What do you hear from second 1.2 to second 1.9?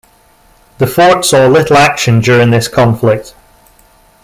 saw little